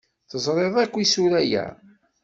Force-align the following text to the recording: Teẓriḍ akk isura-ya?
Teẓriḍ 0.29 0.75
akk 0.83 0.93
isura-ya? 1.03 1.65